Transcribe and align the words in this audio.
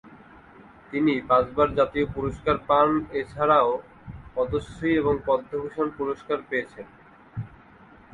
তিনি 0.91 1.13
পাঁচ 1.29 1.45
বার 1.55 1.69
জাতীয় 1.75 2.05
পুরস্কার 2.15 2.55
পান, 2.67 2.89
এছারাও 3.11 3.71
পদ্মশ্রী 4.35 4.89
এবং 4.95 5.13
পদ্মভূষণ 5.25 5.87
পুরস্কার 5.97 6.37
পেয়েছেন। 6.49 6.85